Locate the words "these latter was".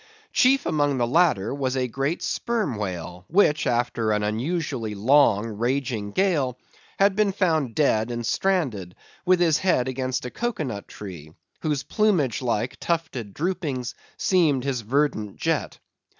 0.97-1.77